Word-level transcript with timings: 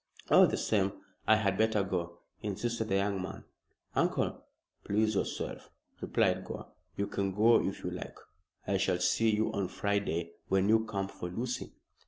"All 0.31 0.47
the 0.47 0.57
same 0.57 0.93
I 1.27 1.35
had 1.35 1.59
better 1.59 1.83
go," 1.83 2.21
insisted 2.41 2.85
the 2.89 2.95
young 2.95 3.21
man. 3.21 3.43
"Uncle?" 3.93 4.45
"Please 4.83 5.13
yourself," 5.13 5.69
replied 6.01 6.43
Gore. 6.43 6.69
"You 6.97 7.05
can 7.05 7.31
go 7.35 7.61
if 7.63 7.83
you 7.83 7.91
like. 7.91 8.17
I 8.65 8.77
shall 8.77 8.97
see 8.97 9.29
you 9.29 9.53
on 9.53 9.67
Friday 9.67 10.31
when 10.47 10.69
you 10.69 10.85
come 10.85 11.07
for 11.07 11.29
Lucy." 11.29 11.73